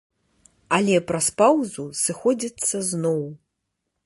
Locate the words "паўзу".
1.41-1.85